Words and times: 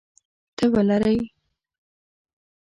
تبه 0.57 0.81
لرئ؟ 0.87 1.19